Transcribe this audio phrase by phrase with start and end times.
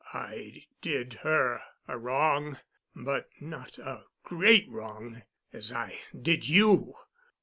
[0.15, 2.57] I did her a wrong,
[2.95, 5.21] but not a great wrong,
[5.53, 6.95] as I did you.